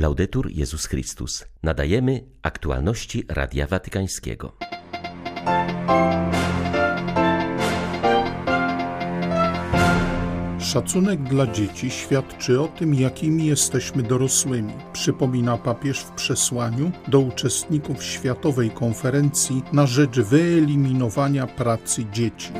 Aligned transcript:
Laudetur 0.00 0.50
Jezus 0.50 0.86
Chrystus. 0.86 1.44
Nadajemy 1.62 2.24
aktualności 2.42 3.24
Radia 3.28 3.66
Watykańskiego. 3.66 4.56
Szacunek 10.58 11.22
dla 11.22 11.46
dzieci 11.46 11.90
świadczy 11.90 12.60
o 12.60 12.68
tym, 12.68 12.94
jakimi 12.94 13.46
jesteśmy 13.46 14.02
dorosłymi, 14.02 14.72
przypomina 14.92 15.58
papież 15.58 16.00
w 16.00 16.10
przesłaniu 16.10 16.92
do 17.08 17.20
uczestników 17.20 18.04
Światowej 18.04 18.70
Konferencji 18.70 19.62
na 19.72 19.86
rzecz 19.86 20.20
wyeliminowania 20.20 21.46
pracy 21.46 22.04
dzieci. 22.12 22.52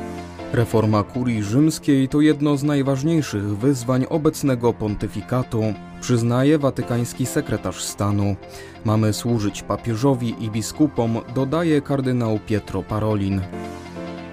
Reforma 0.53 1.03
kurii 1.03 1.43
rzymskiej 1.43 2.07
to 2.07 2.21
jedno 2.21 2.57
z 2.57 2.63
najważniejszych 2.63 3.57
wyzwań 3.57 4.05
obecnego 4.09 4.73
pontyfikatu, 4.73 5.63
przyznaje 6.01 6.57
watykański 6.57 7.25
sekretarz 7.25 7.83
stanu. 7.83 8.35
Mamy 8.85 9.13
służyć 9.13 9.61
papieżowi 9.61 10.35
i 10.39 10.49
biskupom, 10.49 11.19
dodaje 11.35 11.81
kardynał 11.81 12.39
Pietro 12.47 12.83
Parolin. 12.83 13.41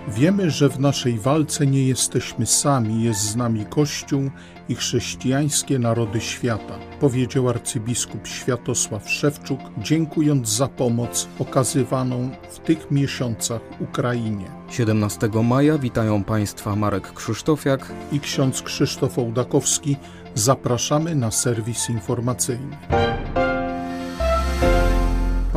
Wiemy, 0.08 0.50
że 0.50 0.68
w 0.68 0.80
naszej 0.80 1.18
walce 1.18 1.66
nie 1.66 1.86
jesteśmy 1.86 2.46
sami, 2.46 3.02
jest 3.02 3.20
z 3.20 3.36
nami 3.36 3.66
Kościół 3.66 4.30
i 4.68 4.74
chrześcijańskie 4.74 5.78
narody 5.78 6.20
świata, 6.20 6.78
powiedział 7.00 7.48
arcybiskup 7.48 8.26
Światosław 8.26 9.10
Szewczuk, 9.10 9.60
dziękując 9.78 10.48
za 10.48 10.68
pomoc 10.68 11.28
okazywaną 11.38 12.30
w 12.50 12.58
tych 12.58 12.90
miesiącach 12.90 13.60
Ukrainie. 13.80 14.46
17 14.70 15.28
maja 15.44 15.78
witają 15.78 16.24
Państwa 16.24 16.76
Marek 16.76 17.12
Krzysztofiak 17.12 17.92
i 18.12 18.20
ksiądz 18.20 18.62
Krzysztof 18.62 19.18
Ołdakowski. 19.18 19.96
Zapraszamy 20.34 21.14
na 21.14 21.30
serwis 21.30 21.90
informacyjny. 21.90 22.76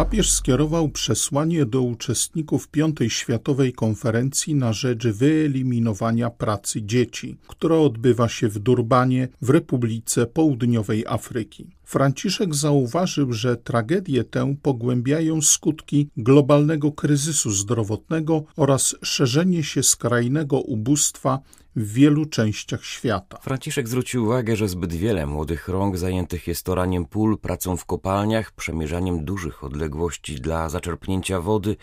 Papież 0.02 0.32
skierował 0.32 0.90
przesłanie 0.90 1.66
do 1.66 1.81
uczestników 1.81 2.67
Piątej 2.67 3.09
Światowej 3.09 3.73
Konferencji 3.73 4.56
na 4.56 4.73
rzecz 4.73 5.08
wyeliminowania 5.08 6.30
pracy 6.30 6.81
dzieci, 6.81 7.38
która 7.48 7.75
odbywa 7.75 8.30
się 8.30 8.50
w 8.50 8.59
Durbanie 8.59 9.28
w 9.42 9.50
Republice 9.50 10.25
Południowej 10.25 11.06
Afryki. 11.08 11.67
Franciszek 11.92 12.56
zauważył, 12.56 13.34
że 13.34 13.58
tragedię 13.58 14.23
tę 14.23 14.56
pogłębiają 14.61 15.42
skutki 15.42 16.09
globalnego 16.17 16.92
kryzysu 16.92 17.52
zdrowotnego 17.52 18.44
oraz 18.56 18.95
szerzenie 19.03 19.64
się 19.64 19.84
skrajnego 19.84 20.59
ubóstwa 20.59 21.39
w 21.75 21.94
wielu 21.94 22.25
częściach 22.25 22.86
świata. 22.86 23.38
Franciszek 23.42 23.88
zwrócił 23.88 24.23
uwagę, 24.23 24.56
że 24.56 24.69
zbyt 24.69 24.94
wiele 24.94 25.25
młodych 25.25 25.67
rąk 25.67 25.97
zajętych 25.97 26.47
jest 26.47 26.69
oraniem 26.69 27.06
pól, 27.06 27.38
pracą 27.38 27.78
w 27.78 27.86
kopalniach, 27.86 28.52
przemierzaniem 28.52 29.25
dużych 29.25 29.64
odległości 29.64 30.36
dla 30.36 30.69
zaczerpnięcia 30.69 31.42
wody, 31.42 31.75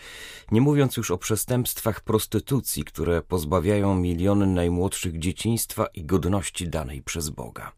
nie 0.51 0.61
mówiąc 0.61 0.97
już 0.97 1.11
o 1.11 1.17
przestępstwach 1.17 2.01
prostytucji, 2.01 2.83
które 2.83 3.21
pozbawiają 3.21 3.95
miliony 3.95 4.47
najmłodszych 4.47 5.19
dzieciństwa 5.19 5.85
i 5.85 6.05
godności 6.05 6.69
danej 6.69 7.01
przez 7.01 7.29
Boga. 7.29 7.71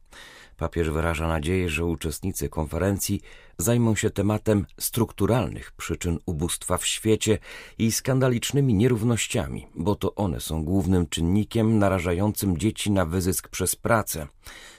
Papież 0.62 0.90
wyraża 0.90 1.28
nadzieję, 1.28 1.70
że 1.70 1.86
uczestnicy 1.86 2.50
konferencji 2.50 3.22
zajmą 3.58 3.96
się 3.96 4.10
tematem 4.10 4.66
strukturalnych 4.80 5.72
przyczyn 5.72 6.20
ubóstwa 6.26 6.78
w 6.78 6.86
świecie 6.86 7.38
i 7.78 7.92
skandalicznymi 7.92 8.74
nierównościami, 8.74 9.68
bo 9.76 9.96
to 9.96 10.16
one 10.16 10.40
są 10.40 10.64
głównym 10.64 11.08
czynnikiem 11.08 11.80
narażającym 11.80 12.58
dzieci 12.58 12.92
na 12.92 13.06
wyzysk 13.06 13.48
przez 13.48 13.76
pracę. 13.76 14.28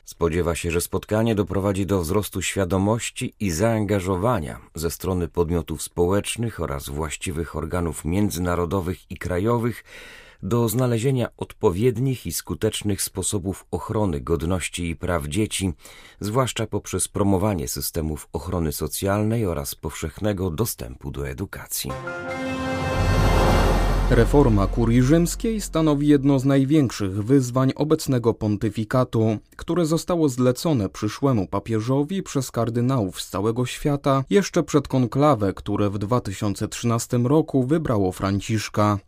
Spodziewa 0.05 0.55
się, 0.55 0.71
że 0.71 0.81
spotkanie 0.81 1.35
doprowadzi 1.35 1.87
do 1.87 2.01
wzrostu 2.01 2.43
świadomości 2.43 3.35
i 3.41 3.51
zaangażowania 3.51 4.61
ze 4.75 4.91
strony 4.91 5.29
podmiotów 5.29 5.83
społecznych 5.83 6.61
oraz 6.61 6.89
właściwych 6.89 7.57
organów 7.57 8.05
międzynarodowych 8.05 9.11
i 9.11 9.17
krajowych 9.17 9.85
do 10.43 10.69
znalezienia 10.69 11.29
odpowiednich 11.37 12.27
i 12.27 12.33
skutecznych 12.33 13.03
sposobów 13.03 13.67
ochrony 13.71 14.21
godności 14.21 14.89
i 14.89 14.97
praw 14.97 15.27
dzieci, 15.27 15.73
zwłaszcza 16.21 16.67
poprzez 16.67 17.09
promowanie 17.09 17.69
systemów 17.69 18.29
ochrony 18.33 18.73
socjalnej 18.73 19.47
oraz 19.47 19.75
powszechnego 19.75 20.51
dostępu 20.51 21.11
do 21.11 21.29
edukacji. 21.29 21.91
Reforma 24.11 24.67
kurii 24.67 25.03
rzymskiej 25.03 25.61
stanowi 25.61 26.09
jedno 26.09 26.39
z 26.39 26.45
największych 26.45 27.25
wyzwań 27.25 27.73
obecnego 27.77 28.35
pontyfikatu, 28.35 29.39
które 29.57 29.87
zostało 29.87 30.29
zlecone 30.29 30.89
przyszłemu 30.89 31.47
papieżowi 31.47 32.23
przez 32.23 32.51
kardynałów 32.51 33.21
z 33.21 33.29
całego 33.29 33.67
świata 33.67 34.25
jeszcze 34.31 34.63
przed 34.63 34.89
konklawę, 34.89 35.53
które 35.53 35.91
w 35.91 35.99
2013 35.99 37.19
roku 37.19 37.65
wybrało 37.65 38.13
Franciszka. 38.13 38.99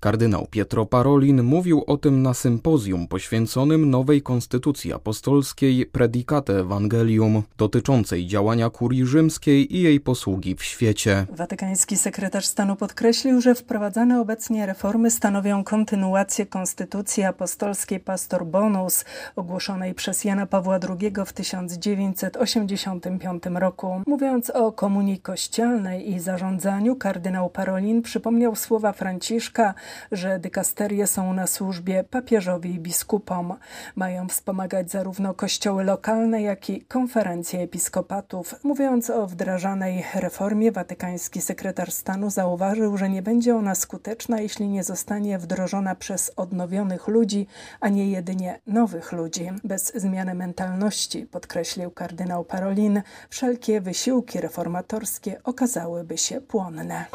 Kardynał 0.00 0.46
Pietro 0.50 0.86
Parolin 0.86 1.42
mówił 1.42 1.84
o 1.86 1.96
tym 1.96 2.22
na 2.22 2.34
sympozjum 2.34 3.08
poświęconym 3.08 3.90
nowej 3.90 4.22
konstytucji 4.22 4.92
apostolskiej 4.92 5.86
Predicate 5.86 6.58
Evangelium 6.58 7.42
dotyczącej 7.58 8.26
działania 8.26 8.70
kurii 8.70 9.06
rzymskiej 9.06 9.76
i 9.76 9.82
jej 9.82 10.00
posługi 10.00 10.54
w 10.54 10.64
świecie. 10.64 11.26
Watykański 11.30 11.96
sekretarz 11.96 12.46
stanu 12.46 12.76
podkreślił, 12.76 13.40
że 13.40 13.54
wprowadzane 13.54 14.20
obecnie 14.20 14.66
reformy 14.66 15.10
stanowią 15.10 15.64
kontynuację 15.64 16.46
konstytucji 16.46 17.24
apostolskiej 17.24 18.00
Pastor 18.00 18.46
Bonus 18.46 19.04
ogłoszonej 19.36 19.94
przez 19.94 20.24
Jana 20.24 20.46
Pawła 20.46 20.78
II 21.00 21.12
w 21.26 21.32
1985 21.32 23.42
roku. 23.54 24.02
Mówiąc 24.06 24.50
o 24.50 24.72
komunii 24.72 25.18
kościelnej 25.18 26.12
i 26.12 26.20
zarządzaniu, 26.20 26.96
kardynał 26.96 27.50
Parolin 27.50 28.02
przypomniał 28.02 28.56
słowa 28.56 28.92
Franciszka, 28.92 29.74
że 30.12 30.38
dykasterie 30.38 31.06
są 31.06 31.32
na 31.32 31.46
służbie 31.46 32.04
papieżowi 32.04 32.74
i 32.74 32.78
biskupom. 32.78 33.54
Mają 33.96 34.28
wspomagać 34.28 34.90
zarówno 34.90 35.34
kościoły 35.34 35.84
lokalne, 35.84 36.42
jak 36.42 36.70
i 36.70 36.82
konferencje 36.82 37.60
episkopatów. 37.60 38.54
Mówiąc 38.64 39.10
o 39.10 39.26
wdrażanej 39.26 40.04
reformie, 40.14 40.72
watykański 40.72 41.40
sekretarz 41.40 41.92
stanu 41.92 42.30
zauważył, 42.30 42.96
że 42.96 43.10
nie 43.10 43.22
będzie 43.22 43.56
ona 43.56 43.74
skuteczna, 43.74 44.40
jeśli 44.40 44.68
nie 44.68 44.84
zostanie 44.84 45.38
wdrożona 45.38 45.94
przez 45.94 46.32
odnowionych 46.36 47.08
ludzi, 47.08 47.46
a 47.80 47.88
nie 47.88 48.10
jedynie 48.10 48.60
nowych 48.66 49.12
ludzi. 49.12 49.50
Bez 49.64 49.92
zmiany 49.94 50.34
mentalności, 50.34 51.26
podkreślił 51.26 51.90
kardynał 51.90 52.44
Parolin, 52.44 53.02
wszelkie 53.30 53.80
wysiłki 53.80 54.40
reformatorskie 54.40 55.40
okazałyby 55.44 56.18
się 56.18 56.40
płonne. 56.40 57.06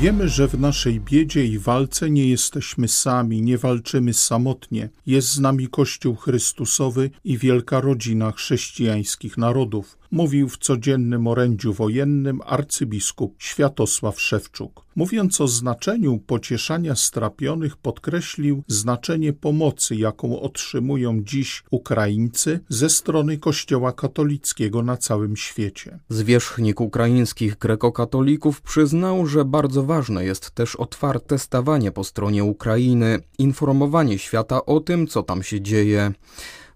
Wiemy, 0.00 0.28
że 0.28 0.48
w 0.48 0.60
naszej 0.60 1.00
biedzie 1.00 1.44
i 1.44 1.58
walce 1.58 2.10
nie 2.10 2.28
jesteśmy 2.28 2.88
sami, 2.88 3.42
nie 3.42 3.58
walczymy 3.58 4.14
samotnie. 4.14 4.88
Jest 5.06 5.28
z 5.28 5.40
nami 5.40 5.68
Kościół 5.68 6.16
Chrystusowy 6.16 7.10
i 7.24 7.38
wielka 7.38 7.80
rodzina 7.80 8.32
chrześcijańskich 8.32 9.38
narodów 9.38 9.98
mówił 10.10 10.48
w 10.48 10.58
codziennym 10.58 11.26
orędziu 11.26 11.72
wojennym 11.72 12.40
arcybiskup 12.46 13.34
Światosław 13.38 14.20
Szewczuk. 14.20 14.84
Mówiąc 14.96 15.40
o 15.40 15.48
znaczeniu 15.48 16.18
pocieszania 16.18 16.94
strapionych, 16.94 17.76
podkreślił 17.76 18.62
znaczenie 18.66 19.32
pomocy, 19.32 19.96
jaką 19.96 20.40
otrzymują 20.40 21.22
dziś 21.24 21.62
Ukraińcy 21.70 22.60
ze 22.68 22.90
strony 22.90 23.38
Kościoła 23.38 23.92
katolickiego 23.92 24.82
na 24.82 24.96
całym 24.96 25.36
świecie. 25.36 25.98
Zwierzchnik 26.08 26.80
ukraińskich 26.80 27.58
grekokatolików 27.58 28.62
przyznał, 28.62 29.26
że 29.26 29.44
bardzo 29.44 29.82
ważne 29.82 30.24
jest 30.24 30.50
też 30.50 30.76
otwarte 30.76 31.38
stawanie 31.38 31.92
po 31.92 32.04
stronie 32.04 32.44
Ukrainy, 32.44 33.18
informowanie 33.38 34.18
świata 34.18 34.66
o 34.66 34.80
tym, 34.80 35.06
co 35.06 35.22
tam 35.22 35.42
się 35.42 35.60
dzieje. 35.60 36.12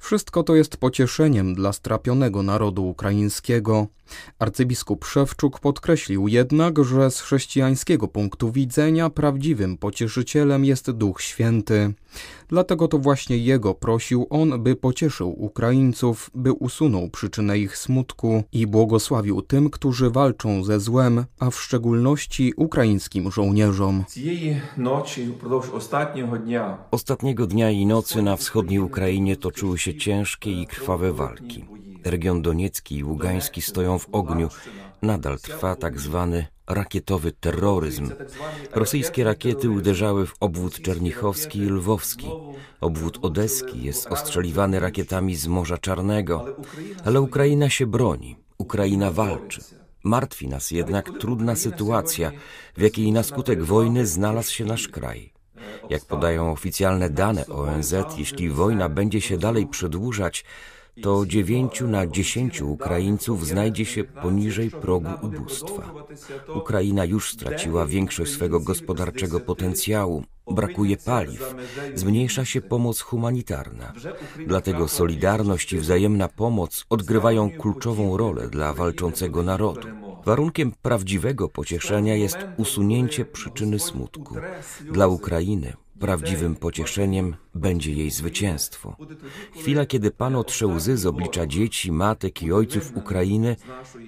Wszystko 0.03 0.43
to 0.43 0.55
jest 0.55 0.77
pocieszeniem 0.77 1.55
dla 1.55 1.73
strapionego 1.73 2.43
narodu 2.43 2.89
ukraińskiego. 2.89 3.87
Arcybiskup 4.39 5.05
Szewczuk 5.05 5.61
podkreślił 5.61 6.29
jednak, 6.29 6.85
że 6.85 7.11
z 7.11 7.21
chrześcijańskiego 7.21 8.09
punktu 8.09 8.53
widzenia 8.53 9.11
prawdziwym 9.11 9.79
pocieszycielem 9.79 10.65
jest 10.65 10.91
Duch 10.91 11.23
Święty. 11.23 11.95
Dlatego 12.49 12.89
to 12.89 12.99
właśnie 12.99 13.39
jego 13.39 13.75
prosił 13.75 14.27
on, 14.31 14.63
by 14.63 14.77
pocieszył 14.77 15.45
Ukraińców, 15.45 16.31
by 16.35 16.53
usunął 16.53 17.11
przyczynę 17.11 17.59
ich 17.59 17.77
smutku 17.77 18.45
i 18.53 18.67
błogosławił 18.67 19.43
tym, 19.43 19.71
którzy 19.71 20.11
walczą 20.11 20.65
ze 20.65 20.81
złem, 20.81 21.25
a 21.39 21.51
w 21.51 21.61
szczególności 21.61 22.53
ukraińskim 22.57 23.31
żołnierzom. 23.31 24.05
Ostatniego 26.91 27.47
dnia 27.47 27.71
i 27.71 27.87
nocy 27.87 28.23
na 28.23 28.37
wschodniej 28.37 28.81
Ukrainie 28.81 29.37
toczyły 29.37 29.79
się 29.79 29.92
ciężkie 29.95 30.63
i 30.63 30.67
krwawe 30.67 31.13
walki. 31.13 31.65
Region 32.05 32.43
Doniecki 32.43 32.97
i 32.97 33.05
Ługański 33.05 33.63
stoją 33.63 33.99
w 33.99 34.09
ogniu. 34.13 34.49
Nadal 35.03 35.39
trwa 35.39 35.77
tak 35.77 36.01
zwany 36.01 36.47
rakietowy 36.67 37.33
terroryzm. 37.33 38.11
Rosyjskie 38.73 39.25
rakiety 39.25 39.71
uderzały 39.71 40.27
w 40.27 40.35
obwód 40.41 40.83
czernichowski 40.83 41.59
i 41.59 41.67
lwowski. 41.67 42.27
Obwód 42.81 43.19
odeski 43.23 43.83
jest 43.83 44.07
ostrzeliwany 44.07 44.81
rakietami 44.81 45.37
z 45.37 45.47
Morza 45.47 45.79
Czarnego. 45.79 46.57
Ale 47.05 47.21
Ukraina 47.21 47.71
się 47.71 47.87
broni. 47.87 48.37
Ukraina 48.59 49.11
walczy. 49.11 49.61
Martwi 50.05 50.49
nas 50.49 50.71
jednak 50.71 51.11
trudna 51.19 51.57
sytuacja, 51.57 52.33
w 52.77 52.81
jakiej 52.81 53.13
na 53.13 53.23
skutek 53.23 53.63
wojny 53.63 54.07
znalazł 54.07 54.53
się 54.53 54.65
nasz 54.65 54.89
kraj. 54.89 55.33
Jak 55.91 56.05
podają 56.05 56.53
oficjalne 56.53 57.11
dane 57.11 57.47
ONZ, 57.47 57.95
jeśli 58.17 58.51
wojna 58.51 58.89
będzie 58.89 59.21
się 59.21 59.39
dalej 59.39 59.67
przedłużać, 59.67 60.45
to 61.01 61.27
dziewięciu 61.27 61.89
na 61.89 62.07
dziesięciu 62.07 62.73
Ukraińców 62.73 63.47
znajdzie 63.47 63.85
się 63.85 64.05
poniżej 64.05 64.71
progu 64.71 65.11
ubóstwa. 65.23 65.95
Ukraina 66.55 67.05
już 67.05 67.33
straciła 67.33 67.87
większość 67.87 68.33
swego 68.33 68.61
gospodarczego 68.61 69.41
potencjału, 69.41 70.25
brakuje 70.51 70.97
paliw, 70.97 71.55
zmniejsza 71.95 72.45
się 72.45 72.61
pomoc 72.61 73.01
humanitarna. 73.01 73.93
Dlatego 74.47 74.89
solidarność 74.89 75.73
i 75.73 75.79
wzajemna 75.79 76.29
pomoc 76.29 76.85
odgrywają 76.91 77.51
kluczową 77.51 78.17
rolę 78.17 78.49
dla 78.49 78.73
walczącego 78.73 79.43
narodu. 79.43 79.89
Warunkiem 80.25 80.73
prawdziwego 80.83 81.49
pocieszenia 81.49 82.15
jest 82.17 82.39
usunięcie 82.57 83.25
przyczyny 83.25 83.79
smutku. 83.79 84.37
Dla 84.91 85.07
Ukrainy 85.07 85.73
prawdziwym 86.01 86.57
pocieszeniem 86.57 87.37
będzie 87.55 87.93
jej 87.93 88.11
zwycięstwo. 88.11 88.97
Chwila, 89.61 89.87
kiedy 89.87 90.11
Pan 90.11 90.37
otrze 90.37 90.67
łzy 90.67 90.97
z 90.97 91.07
oblicza 91.07 91.47
dzieci, 91.47 91.93
matek 91.93 92.43
i 92.43 92.53
ojców 92.53 92.97
Ukrainy, 92.97 93.57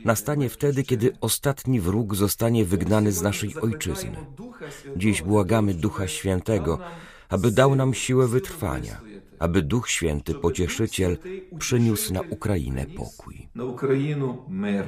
nastanie 0.05 0.49
wtedy, 0.49 0.83
kiedy 0.83 1.13
ostatni 1.21 1.81
wróg 1.81 2.15
zostanie 2.15 2.65
wygnany 2.65 3.13
z 3.13 3.23
naszej 3.23 3.57
ojczyzny. 3.61 4.17
Dziś 4.97 5.23
błagamy 5.23 5.75
Ducha 5.75 6.09
Świętego, 6.09 6.79
aby 7.29 7.51
dał 7.51 7.75
nam 7.75 7.95
siłę 7.95 8.29
wytrwania, 8.29 9.01
aby 9.39 9.63
Duch 9.63 9.91
Święty, 9.91 10.35
Pocieszyciel, 10.35 11.19
przyniósł 11.59 12.13
na 12.13 12.21
Ukrainę 12.21 12.87
pokój. 12.87 13.49
Na 13.55 13.65
Ukrainę 13.65 14.37
mir. 14.49 14.85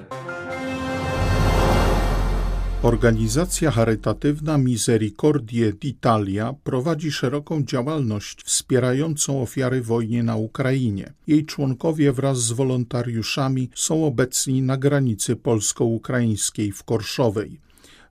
Organizacja 2.82 3.70
charytatywna 3.70 4.58
Misericordie 4.58 5.72
d'Italia 5.72 6.54
prowadzi 6.64 7.12
szeroką 7.12 7.62
działalność 7.62 8.42
wspierającą 8.42 9.42
ofiary 9.42 9.82
wojny 9.82 10.22
na 10.22 10.36
Ukrainie. 10.36 11.12
Jej 11.26 11.46
członkowie 11.46 12.12
wraz 12.12 12.38
z 12.38 12.52
wolontariuszami 12.52 13.70
są 13.74 14.04
obecni 14.06 14.62
na 14.62 14.76
granicy 14.76 15.36
polsko-ukraińskiej 15.36 16.72
w 16.72 16.84
Korszowej 16.84 17.65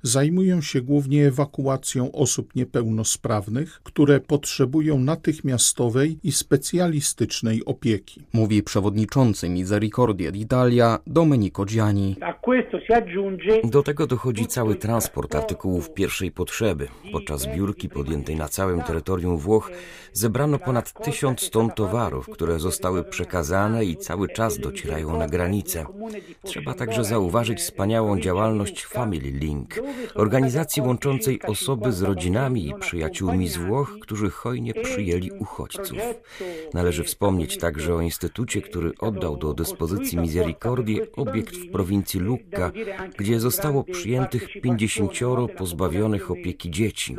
zajmują 0.05 0.61
się 0.61 0.81
głównie 0.81 1.27
ewakuacją 1.27 2.11
osób 2.11 2.55
niepełnosprawnych, 2.55 3.79
które 3.83 4.19
potrzebują 4.19 4.99
natychmiastowej 4.99 6.17
i 6.23 6.31
specjalistycznej 6.31 7.65
opieki. 7.65 8.21
Mówi 8.33 8.63
przewodniczący 8.63 9.49
Misericordia 9.49 10.31
d'Italia 10.31 10.99
Domenico 11.07 11.65
Gianni. 11.65 12.15
Do 13.63 13.83
tego 13.83 14.07
dochodzi 14.07 14.47
cały 14.47 14.75
transport 14.75 15.35
artykułów 15.35 15.93
pierwszej 15.93 16.31
potrzeby. 16.31 16.87
Podczas 17.11 17.41
zbiórki 17.41 17.89
podjętej 17.89 18.35
na 18.35 18.47
całym 18.47 18.81
terytorium 18.81 19.37
Włoch 19.37 19.71
zebrano 20.13 20.59
ponad 20.59 21.03
tysiąc 21.03 21.49
ton 21.49 21.69
towarów, 21.69 22.29
które 22.29 22.59
zostały 22.59 23.03
przekazane 23.03 23.85
i 23.85 23.97
cały 23.97 24.29
czas 24.29 24.59
docierają 24.59 25.19
na 25.19 25.27
granicę. 25.27 25.85
Trzeba 26.43 26.73
także 26.73 27.03
zauważyć 27.03 27.59
wspaniałą 27.59 28.19
działalność 28.19 28.85
Family 28.85 29.31
Link, 29.31 29.79
organizacji 30.15 30.81
łączącej 30.81 31.41
osoby 31.47 31.91
z 31.91 32.01
rodzinami 32.01 32.67
i 32.67 32.73
przyjaciółmi 32.79 33.47
z 33.47 33.57
Włoch, 33.57 33.91
którzy 34.01 34.29
hojnie 34.29 34.73
przyjęli 34.73 35.31
uchodźców. 35.31 35.97
Należy 36.73 37.03
wspomnieć 37.03 37.57
także 37.57 37.95
o 37.95 38.01
instytucie, 38.01 38.61
który 38.61 38.91
oddał 38.99 39.37
do 39.37 39.53
dyspozycji 39.53 40.17
Misericordii 40.17 41.01
obiekt 41.15 41.55
w 41.55 41.71
prowincji 41.71 42.19
Lucca, 42.19 42.71
gdzie 43.17 43.39
zostało 43.39 43.83
przyjętych 43.83 44.47
50 44.63 45.11
pozbawionych 45.57 46.31
opieki 46.31 46.71
dzieci. 46.71 47.15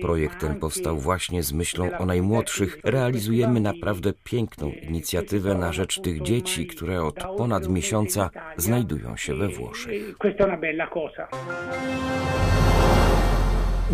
Projekt 0.00 0.40
ten 0.40 0.60
powstał 0.60 0.98
właśnie 0.98 1.42
z 1.42 1.52
myślą 1.52 1.98
o 1.98 2.06
najmłodszych. 2.06 2.78
Realizujemy 2.84 3.60
naprawdę 3.60 4.12
piękną 4.24 4.70
inicjatywę 4.70 5.54
na 5.54 5.72
rzecz 5.72 6.00
tych 6.00 6.22
dzieci, 6.22 6.66
które 6.66 7.02
od 7.02 7.24
ponad 7.36 7.68
miesiąca 7.68 8.30
znajdują 8.56 9.16
się 9.16 9.34
we 9.34 9.48
Włoszech. 9.48 10.16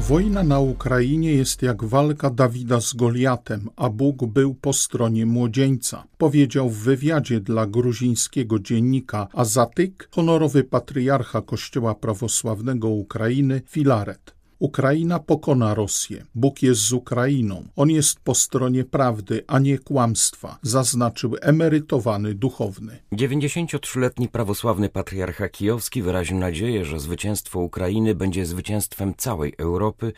Wojna 0.09 0.43
na 0.43 0.61
Ukrainie 0.61 1.33
jest 1.33 1.63
jak 1.63 1.85
walka 1.85 2.31
Dawida 2.31 2.81
z 2.81 2.95
Goliatem, 2.95 3.69
a 3.77 3.91
Bóg 3.91 4.27
był 4.27 4.55
po 4.55 4.73
stronie 4.73 5.27
młodzieńca, 5.27 6.05
powiedział 6.19 6.71
w 6.71 6.77
wywiadzie 6.77 7.41
dla 7.41 7.67
gruzińskiego 7.67 8.59
dziennika 8.59 9.29
Azatyk 9.33 10.09
honorowy 10.11 10.65
patriarcha 10.65 11.43
Kościoła 11.43 11.95
Prawosławnego 11.95 12.89
Ukrainy 12.89 13.63
Filaret. 13.67 14.42
Ukraina 14.63 15.19
pokona 15.19 15.75
Rosję. 15.75 16.25
Bóg 16.35 16.63
jest 16.63 16.81
z 16.81 16.93
Ukrainą. 16.93 17.69
On 17.77 17.91
jest 17.91 18.21
po 18.21 18.35
stronie 18.35 18.85
prawdy, 18.85 19.45
a 19.47 19.59
nie 19.59 19.79
kłamstwa, 19.79 20.59
zaznaczył 20.63 21.37
emerytowany 21.41 22.35
duchowny. 22.35 22.99
93-letni 23.13 24.29
prawosławny 24.29 24.89
patriarcha 24.89 25.49
kijowski 25.49 26.03
wyraził 26.03 26.39
nadzieję, 26.39 26.85
że 26.85 27.01
zwycięstwo 27.01 27.61
Ukrainy 27.61 28.15
będzie 28.15 28.47
zwycięstwem 28.47 29.15
całej 29.17 29.55
Europy 29.59 30.13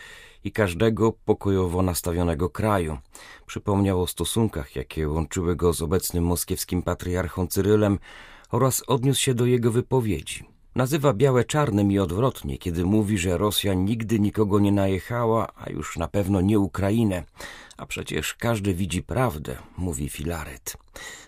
i 0.45 0.53
każdego 0.53 1.13
pokojowo 1.13 1.83
nastawionego 1.83 2.51
kraju. 2.51 2.99
Przypomniał 3.47 4.03
o 4.03 4.07
stosunkach, 4.07 4.77
jakie 4.77 5.09
łączyły 5.09 5.57
go 5.57 5.73
z 5.73 5.83
obecnym 5.83 6.25
moskiewskim 6.25 6.83
patriarchą 6.83 7.47
Cyrylem 7.47 7.99
oraz 8.51 8.83
odniósł 8.87 9.21
się 9.21 9.35
do 9.35 9.47
jego 9.47 9.73
wypowiedzi. 9.73 10.54
Nazywa 10.75 11.13
białe 11.13 11.45
czarnym 11.45 11.93
i 11.93 11.99
odwrotnie, 11.99 12.59
kiedy 12.59 12.85
mówi, 12.85 13.19
że 13.19 13.39
Rosja 13.39 13.75
nigdy 13.75 14.21
nikogo 14.21 14.61
nie 14.61 14.73
najechała, 14.73 15.53
a 15.57 15.71
już 15.71 15.97
na 15.97 16.09
pewno 16.09 16.41
nie 16.41 16.59
Ukrainę. 16.59 17.25
A 17.77 17.87
przecież 17.87 18.35
każdy 18.35 18.75
widzi 18.75 19.03
prawdę, 19.03 19.57
mówi 19.79 20.09
Filaret. 20.09 20.77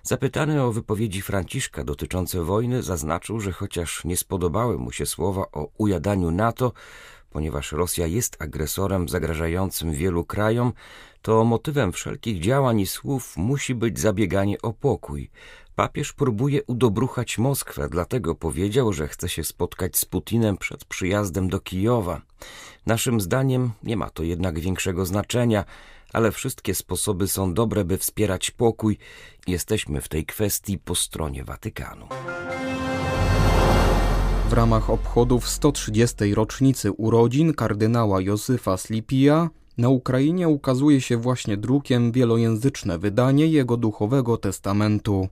Zapytany 0.03 0.63
o 0.63 0.73
wypowiedzi 0.73 1.23
Franciszka 1.23 1.85
dotyczące 1.85 2.45
wojny, 2.45 2.83
zaznaczył, 2.83 3.41
że 3.41 3.53
chociaż 3.53 4.05
nie 4.05 4.17
spodobały 4.17 4.79
mu 4.79 4.93
się 4.93 5.07
słowa 5.07 5.47
o 5.53 5.69
ujadaniu 5.79 6.31
NATO, 6.31 6.73
ponieważ 7.31 7.73
Rosja 7.73 8.07
jest 8.07 8.43
agresorem 8.43 9.09
zagrażającym 9.09 9.93
wielu 9.93 10.25
krajom, 10.25 10.73
to 11.23 11.45
motywem 11.45 11.93
wszelkich 11.93 12.41
działań 12.41 12.81
i 12.81 12.87
słów 12.87 13.37
musi 13.37 13.75
być 13.75 13.99
zabieganie 14.01 14.63
o 14.63 14.73
pokój, 14.73 15.31
Papież 15.77 16.13
próbuje 16.13 16.63
udobruchać 16.65 17.39
Moskwę, 17.39 17.89
dlatego 17.89 18.35
powiedział, 18.35 18.93
że 18.93 19.09
chce 19.09 19.29
się 19.29 19.45
spotkać 19.45 19.97
z 19.97 20.05
Putinem 20.05 20.57
przed 20.57 20.85
przyjazdem 20.85 21.49
do 21.49 21.61
Kijowa. 21.61 22.21
Naszym 22.87 23.21
zdaniem 23.21 23.71
nie 23.83 23.97
ma 23.97 24.11
to 24.11 24.23
jednak 24.23 24.59
większego 24.61 25.07
znaczenia, 25.07 25.65
ale 26.13 26.33
wszystkie 26.33 26.75
sposoby 26.75 27.29
są 27.29 27.55
dobre, 27.55 27.85
by 27.85 27.99
wspierać 27.99 28.51
pokój. 28.51 28.99
Jesteśmy 29.47 30.01
w 30.01 30.09
tej 30.09 30.27
kwestii 30.27 30.79
po 30.79 30.95
stronie 30.95 31.45
Watykanu. 31.45 32.07
W 34.49 34.53
ramach 34.53 34.91
obchodów 34.91 35.49
130. 35.49 36.35
rocznicy 36.35 36.93
urodzin 36.93 37.55
kardynała 37.55 38.21
Józefa 38.21 38.77
Slipija 38.77 39.51
na 39.79 39.89
Ukrainie 39.89 40.49
ukazuje 40.49 41.01
się 41.01 41.17
właśnie 41.17 41.57
drukiem 41.57 42.13
wielojęzyczne 42.13 42.99
wydanie 42.99 43.47
jego 43.47 43.77
duchowego 43.77 44.37
testamentu. 44.37 45.29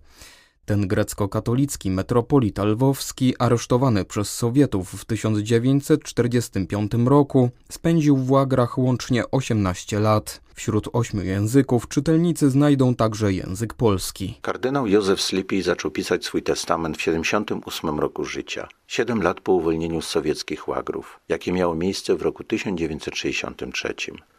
Ten 0.66 0.88
grecko-katolicki 0.88 1.90
metropolita 1.90 2.64
lwowski, 2.64 3.35
aresztowany 3.38 4.04
przez 4.04 4.33
Sowietów 4.33 4.90
w 4.92 5.04
1945 5.04 6.92
roku, 7.06 7.50
spędził 7.71 8.16
w 8.16 8.30
łagrach 8.30 8.78
łącznie 8.78 9.30
18 9.30 10.00
lat. 10.00 10.40
Wśród 10.54 10.88
ośmiu 10.92 11.23
języków 11.23 11.88
czytelnicy 11.88 12.50
znajdą 12.50 12.94
także 12.94 13.33
język 13.33 13.75
polski. 13.75 14.38
Kardynał 14.42 14.87
Józef 14.87 15.21
Slipij 15.21 15.62
zaczął 15.62 15.90
pisać 15.90 16.25
swój 16.25 16.42
testament 16.42 16.99
w 16.99 17.02
78 17.02 18.00
roku 18.00 18.25
życia, 18.25 18.68
siedem 18.87 19.23
lat 19.23 19.40
po 19.40 19.52
uwolnieniu 19.52 20.02
z 20.02 20.06
sowieckich 20.06 20.68
łagrów, 20.68 21.21
jakie 21.28 21.52
miało 21.52 21.75
miejsce 21.75 22.16
w 22.16 22.23
roku 22.23 22.44
1963. 22.44 23.94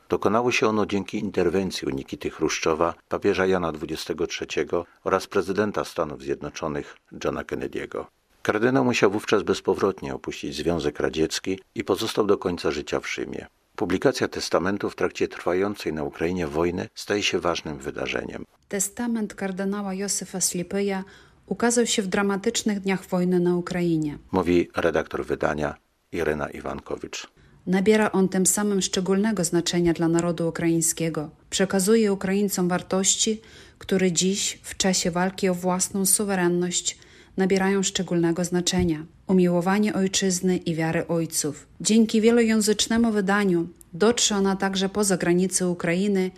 Dokonało 0.10 0.52
się 0.52 0.68
ono 0.68 0.86
dzięki 0.86 1.20
interwencji 1.20 1.88
Nikity 1.94 2.30
Chruszczowa, 2.30 2.94
papieża 3.10 3.46
Jana 3.46 3.72
XXIII 3.82 4.66
oraz 5.04 5.28
prezydenta 5.28 5.86
Stanów 5.86 6.22
Zjednoczonych 6.22 6.98
Johna 7.24 7.44
Kennedy'ego. 7.44 8.06
Kardynał 8.42 8.86
musiał 8.86 9.12
wówczas 9.12 9.44
bezpowrotnie 9.44 10.16
opuścić 10.16 10.56
Związek 10.56 11.00
Radziecki 11.00 11.60
i 11.76 11.84
pozostał 11.84 12.26
do 12.26 12.38
końca 12.38 12.72
życia 12.72 13.00
w 13.00 13.10
Rzymie. 13.10 13.48
Publikacja 13.76 14.28
testamentu 14.28 14.90
w 14.90 14.96
trakcie 14.96 15.28
trwającej 15.28 15.94
na 15.94 16.04
Ukrainie 16.04 16.48
wojny 16.48 16.90
staje 16.96 17.24
się 17.24 17.40
ważnym 17.40 17.78
wydarzeniem. 17.78 18.46
Testament 18.68 19.34
kardynała 19.34 19.94
Józefa 19.94 20.42
Slipyja 20.42 21.04
ukazał 21.46 21.86
się 21.86 22.02
w 22.02 22.08
dramatycznych 22.08 22.80
dniach 22.80 23.06
wojny 23.06 23.40
na 23.40 23.56
Ukrainie. 23.56 24.18
Mówi 24.32 24.70
redaktor 24.76 25.26
wydania 25.26 25.76
Irena 26.12 26.50
Iwankowicz. 26.50 27.28
Nabiera 27.68 28.12
on 28.12 28.30
tym 28.30 28.46
samym 28.46 28.82
szczególnego 28.82 29.44
znaczenia 29.44 29.94
dla 29.94 30.08
narodu 30.08 30.48
ukraińskiego. 30.48 31.30
Przekazuje 31.50 32.14
Ukraińcom 32.14 32.68
wartości, 32.68 33.42
które 33.78 34.12
dziś, 34.12 34.60
w 34.64 34.78
czasie 34.78 35.12
walki 35.12 35.50
o 35.50 35.54
własną 35.54 36.06
suwerenność, 36.06 36.98
nabierają 37.38 37.84
szczególnego 37.84 38.46
znaczenia. 38.46 39.06
Umiłowanie 39.28 39.94
ojczyzny 39.94 40.58
i 40.58 40.76
wiary 40.76 41.08
ojców. 41.08 41.68
Dzięki 41.82 42.22
wielojęzycznemu 42.22 43.12
wydaniu 43.12 43.68
dotrze 43.94 44.36
ona 44.36 44.56
także 44.56 44.90
poza 44.90 45.18
granice 45.18 45.68
Ukrainy 45.68 46.32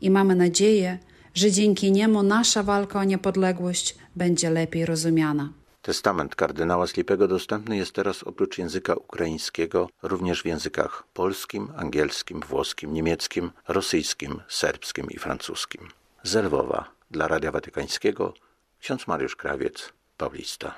i 0.00 0.10
mamy 0.10 0.34
nadzieję, 0.34 0.98
że 1.34 1.50
dzięki 1.50 1.92
niemu 1.92 2.22
nasza 2.22 2.62
walka 2.62 3.00
o 3.00 3.04
niepodległość 3.04 3.96
będzie 4.16 4.50
lepiej 4.50 4.86
rozumiana. 4.86 5.52
Testament 5.84 6.34
kardynała 6.34 6.86
Slipego 6.86 7.28
dostępny 7.28 7.76
jest 7.76 7.92
teraz 7.92 8.22
oprócz 8.22 8.58
języka 8.58 8.94
ukraińskiego 8.94 9.88
również 10.02 10.42
w 10.42 10.46
językach 10.46 11.04
polskim, 11.12 11.68
angielskim, 11.76 12.40
włoskim, 12.40 12.94
niemieckim, 12.94 13.50
rosyjskim, 13.68 14.40
serbskim 14.48 15.10
i 15.10 15.18
francuskim. 15.18 15.88
Z 16.22 16.44
Lwowa 16.44 16.90
dla 17.10 17.28
Radia 17.28 17.52
Watykańskiego 17.52 18.34
ksiądz 18.80 19.06
Mariusz 19.06 19.36
Krawiec, 19.36 19.92
Paulista. 20.16 20.74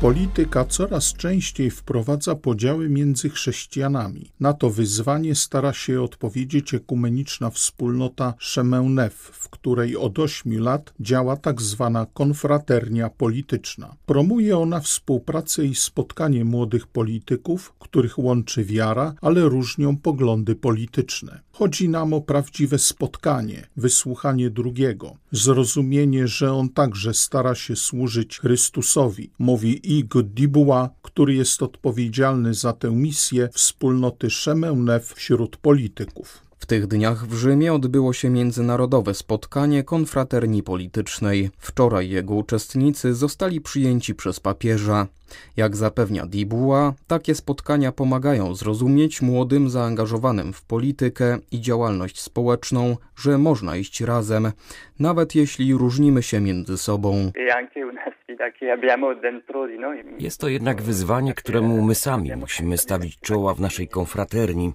Polityka 0.00 0.64
coraz 0.64 1.12
częściej 1.12 1.70
wprowadza 1.70 2.34
podziały 2.34 2.88
między 2.88 3.30
chrześcijanami. 3.30 4.30
Na 4.40 4.52
to 4.52 4.70
wyzwanie 4.70 5.34
stara 5.34 5.72
się 5.72 6.02
odpowiedzieć 6.02 6.74
ekumeniczna 6.74 7.50
wspólnota 7.50 8.34
Szemełnew, 8.38 9.14
w 9.14 9.48
której 9.48 9.96
od 9.96 10.18
ośmiu 10.18 10.62
lat 10.62 10.94
działa 11.00 11.36
tak 11.36 11.62
zwana 11.62 12.06
konfraternia 12.14 13.10
polityczna. 13.10 13.96
Promuje 14.06 14.58
ona 14.58 14.80
współpracę 14.80 15.64
i 15.64 15.74
spotkanie 15.74 16.44
młodych 16.44 16.86
polityków, 16.86 17.72
których 17.78 18.18
łączy 18.18 18.64
wiara, 18.64 19.14
ale 19.20 19.40
różnią 19.40 19.96
poglądy 19.96 20.54
polityczne. 20.54 21.40
Chodzi 21.52 21.88
nam 21.88 22.12
o 22.12 22.20
prawdziwe 22.20 22.78
spotkanie, 22.78 23.66
wysłuchanie 23.76 24.50
drugiego, 24.50 25.16
zrozumienie, 25.32 26.28
że 26.28 26.52
on 26.52 26.68
także 26.68 27.14
stara 27.14 27.54
się 27.54 27.76
służyć 27.76 28.38
Chrystusowi, 28.38 29.30
mówi 29.38 29.85
Ig 29.86 30.14
Dibua, 30.24 30.90
który 31.02 31.34
jest 31.34 31.62
odpowiedzialny 31.62 32.54
za 32.54 32.72
tę 32.72 32.90
misję 32.90 33.48
wspólnoty 33.52 34.30
Szemełnew 34.30 35.12
wśród 35.14 35.56
polityków. 35.56 36.46
W 36.58 36.66
tych 36.66 36.86
dniach 36.86 37.26
w 37.26 37.34
Rzymie 37.34 37.74
odbyło 37.74 38.12
się 38.12 38.30
międzynarodowe 38.30 39.14
spotkanie 39.14 39.84
konfraterni 39.84 40.62
politycznej. 40.62 41.50
Wczoraj 41.58 42.10
jego 42.10 42.34
uczestnicy 42.34 43.14
zostali 43.14 43.60
przyjęci 43.60 44.14
przez 44.14 44.40
papieża. 44.40 45.06
Jak 45.56 45.76
zapewnia 45.76 46.26
Dibua, 46.26 46.94
takie 47.06 47.34
spotkania 47.34 47.92
pomagają 47.92 48.54
zrozumieć 48.54 49.22
młodym 49.22 49.70
zaangażowanym 49.70 50.52
w 50.52 50.64
politykę 50.64 51.38
i 51.52 51.60
działalność 51.60 52.20
społeczną, 52.20 52.96
że 53.16 53.38
można 53.38 53.76
iść 53.76 54.00
razem, 54.00 54.52
nawet 55.00 55.34
jeśli 55.34 55.74
różnimy 55.74 56.22
się 56.22 56.40
między 56.40 56.78
sobą. 56.78 57.32
Jest 60.18 60.40
to 60.40 60.48
jednak 60.48 60.82
wyzwanie, 60.82 61.34
któremu 61.34 61.82
my 61.82 61.94
sami 61.94 62.36
musimy 62.36 62.78
stawić 62.78 63.20
czoła 63.20 63.54
w 63.54 63.60
naszej 63.60 63.88
konfraterni. 63.88 64.72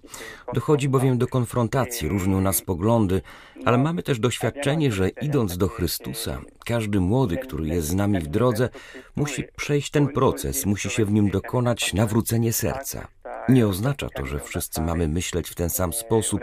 Dochodzi 0.54 0.90
bowiem 0.90 1.18
do 1.18 1.28
konfrontacji, 1.28 2.10
różnią 2.10 2.42
nas 2.42 2.62
poglądy, 2.62 3.22
ale 3.66 3.78
mamy 3.78 4.04
też 4.04 4.20
doświadczenie, 4.20 4.92
że 4.92 5.10
idąc 5.10 5.58
do 5.58 5.68
Chrystusa, 5.68 6.42
każdy 6.64 7.00
młody, 7.00 7.38
który 7.38 7.68
jest 7.68 7.88
z 7.88 7.94
nami 7.94 8.20
w 8.20 8.28
drodze, 8.28 8.70
musi 9.16 9.44
przejść 9.58 9.92
ten 9.92 10.08
proces, 10.08 10.66
musi 10.66 10.90
się 10.90 11.06
w 11.06 11.12
nim 11.12 11.30
dokonać 11.30 11.94
nawrócenie 11.94 12.54
serca. 12.54 13.08
Nie 13.52 13.68
oznacza 13.68 14.10
to, 14.10 14.26
że 14.26 14.40
wszyscy 14.40 14.82
mamy 14.82 15.08
myśleć 15.08 15.50
w 15.50 15.56
ten 15.56 15.70
sam 15.70 15.94
sposób, 15.94 16.42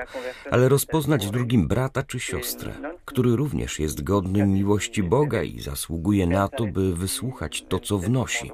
ale 0.51 0.69
rozpoznać 0.69 1.27
w 1.27 1.31
drugim 1.31 1.69
brata 1.69 2.03
czy 2.03 2.21
siostrę, 2.21 2.73
który 3.05 3.37
również 3.37 3.79
jest 3.79 4.03
godny 4.03 4.47
miłości 4.47 5.03
Boga 5.03 5.43
i 5.43 5.61
zasługuje 5.61 6.27
na 6.27 6.49
to, 6.49 6.67
by 6.67 6.97
wysłuchać 6.97 7.65
to, 7.69 7.81
co 7.81 7.99
wnosi. 7.99 8.51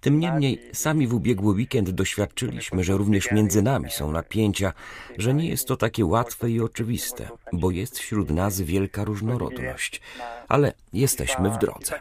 Tym 0.00 0.20
niemniej 0.20 0.62
sami 0.72 1.06
w 1.06 1.14
ubiegły 1.14 1.54
weekend 1.54 1.90
doświadczyliśmy, 1.90 2.84
że 2.84 2.96
również 2.96 3.30
między 3.32 3.62
nami 3.62 3.90
są 3.90 4.12
napięcia, 4.12 4.72
że 5.18 5.34
nie 5.34 5.48
jest 5.48 5.68
to 5.68 5.76
takie 5.76 6.04
łatwe 6.04 6.50
i 6.50 6.60
oczywiste, 6.60 7.28
bo 7.52 7.70
jest 7.70 7.98
wśród 7.98 8.30
nas 8.30 8.60
wielka 8.60 9.04
różnorodność, 9.04 10.00
ale 10.48 10.72
jesteśmy 10.92 11.50
w 11.50 11.58
drodze. 11.58 12.00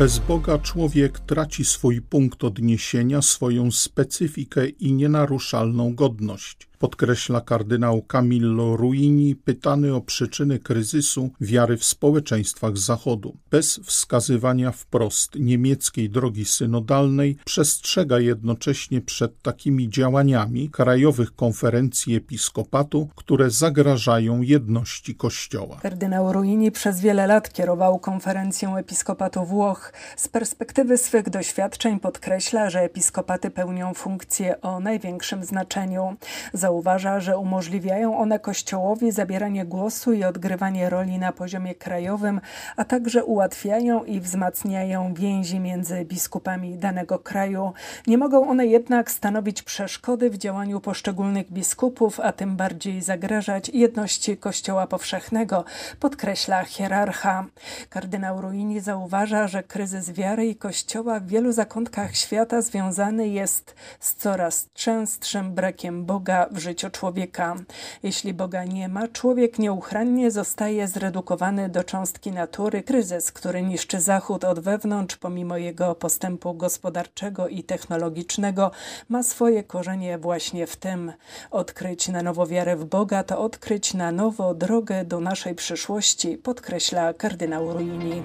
Bez 0.00 0.18
Boga 0.18 0.58
człowiek 0.58 1.20
traci 1.20 1.64
swój 1.64 2.00
punkt 2.00 2.44
odniesienia, 2.44 3.22
swoją 3.22 3.70
specyfikę 3.70 4.68
i 4.68 4.92
nienaruszalną 4.92 5.94
godność 5.94 6.69
podkreśla 6.80 7.40
kardynał 7.40 8.02
Camillo 8.02 8.76
Ruini, 8.76 9.36
pytany 9.36 9.94
o 9.94 10.00
przyczyny 10.00 10.58
kryzysu 10.58 11.30
wiary 11.40 11.76
w 11.76 11.84
społeczeństwach 11.84 12.76
Zachodu. 12.78 13.36
Bez 13.50 13.80
wskazywania 13.84 14.72
wprost 14.72 15.34
niemieckiej 15.34 16.10
drogi 16.10 16.44
synodalnej 16.44 17.36
przestrzega 17.44 18.18
jednocześnie 18.18 19.00
przed 19.00 19.42
takimi 19.42 19.90
działaniami 19.90 20.70
krajowych 20.70 21.34
konferencji 21.34 22.14
episkopatu, 22.14 23.08
które 23.14 23.50
zagrażają 23.50 24.42
jedności 24.42 25.14
Kościoła. 25.14 25.78
Kardynał 25.82 26.32
Ruini 26.32 26.70
przez 26.72 27.00
wiele 27.00 27.26
lat 27.26 27.52
kierował 27.52 27.98
konferencją 27.98 28.76
episkopatu 28.76 29.44
Włoch. 29.44 29.92
Z 30.16 30.28
perspektywy 30.28 30.98
swych 30.98 31.30
doświadczeń 31.30 32.00
podkreśla, 32.00 32.70
że 32.70 32.80
episkopaty 32.80 33.50
pełnią 33.50 33.94
funkcję 33.94 34.60
o 34.60 34.80
największym 34.80 35.44
znaczeniu. 35.44 36.16
Za 36.52 36.69
Zauważa, 36.70 37.20
że 37.20 37.38
umożliwiają 37.38 38.18
one 38.18 38.38
Kościołowi 38.38 39.12
zabieranie 39.12 39.64
głosu 39.64 40.12
i 40.12 40.24
odgrywanie 40.24 40.90
roli 40.90 41.18
na 41.18 41.32
poziomie 41.32 41.74
krajowym, 41.74 42.40
a 42.76 42.84
także 42.84 43.24
ułatwiają 43.24 44.04
i 44.04 44.20
wzmacniają 44.20 45.14
więzi 45.14 45.60
między 45.60 46.04
biskupami 46.04 46.76
danego 46.78 47.18
kraju. 47.18 47.72
Nie 48.06 48.18
mogą 48.18 48.48
one 48.48 48.66
jednak 48.66 49.10
stanowić 49.10 49.62
przeszkody 49.62 50.30
w 50.30 50.38
działaniu 50.38 50.80
poszczególnych 50.80 51.52
biskupów, 51.52 52.20
a 52.20 52.32
tym 52.32 52.56
bardziej 52.56 53.02
zagrażać 53.02 53.68
jedności 53.68 54.36
Kościoła 54.36 54.86
powszechnego, 54.86 55.64
podkreśla 56.00 56.64
hierarcha. 56.64 57.46
Kardynał 57.88 58.40
Ruini 58.40 58.80
zauważa, 58.80 59.48
że 59.48 59.62
kryzys 59.62 60.10
wiary 60.10 60.46
i 60.46 60.56
Kościoła 60.56 61.20
w 61.20 61.26
wielu 61.26 61.52
zakątkach 61.52 62.16
świata 62.16 62.62
związany 62.62 63.28
jest 63.28 63.74
z 64.00 64.14
coraz 64.14 64.68
częstszym 64.74 65.54
brakiem 65.54 66.04
Boga 66.04 66.46
w 66.50 66.59
życiu 66.60 66.90
człowieka. 66.90 67.56
Jeśli 68.02 68.34
Boga 68.34 68.64
nie 68.64 68.88
ma, 68.88 69.08
człowiek 69.08 69.58
nieuchronnie 69.58 70.30
zostaje 70.30 70.88
zredukowany 70.88 71.68
do 71.68 71.84
cząstki 71.84 72.32
natury. 72.32 72.82
Kryzys, 72.82 73.32
który 73.32 73.62
niszczy 73.62 74.00
Zachód 74.00 74.44
od 74.44 74.60
wewnątrz, 74.60 75.16
pomimo 75.16 75.56
jego 75.56 75.94
postępu 75.94 76.54
gospodarczego 76.54 77.48
i 77.48 77.62
technologicznego, 77.62 78.70
ma 79.08 79.22
swoje 79.22 79.64
korzenie 79.64 80.18
właśnie 80.18 80.66
w 80.66 80.76
tym. 80.76 81.12
Odkryć 81.50 82.08
na 82.08 82.22
nowo 82.22 82.46
wiarę 82.46 82.76
w 82.76 82.84
Boga 82.84 83.22
to 83.22 83.38
odkryć 83.40 83.94
na 83.94 84.12
nowo 84.12 84.54
drogę 84.54 85.04
do 85.04 85.20
naszej 85.20 85.54
przyszłości, 85.54 86.38
podkreśla 86.38 87.14
kardynał 87.14 87.72
Ruini. 87.72 88.22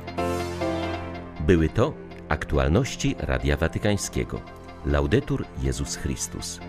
Były 1.40 1.70
to 1.70 1.94
aktualności 2.30 3.16
Radia 3.20 3.58
Watykańskiego. 3.58 4.42
Laudetur 4.86 5.46
Jezus 5.62 5.96
Chrystus. 5.96 6.60